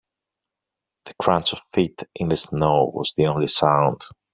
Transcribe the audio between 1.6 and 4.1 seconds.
feet in the snow was the only sound.